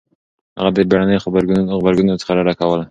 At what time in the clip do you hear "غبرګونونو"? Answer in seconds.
1.83-2.19